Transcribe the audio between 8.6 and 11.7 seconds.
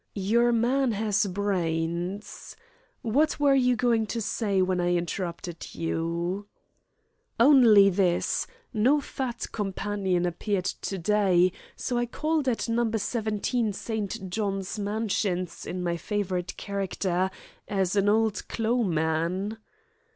No fat companion appeared to day,